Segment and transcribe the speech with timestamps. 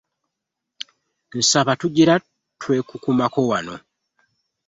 [1.39, 2.13] Nsaba tugira
[2.61, 3.75] twekukumako wano.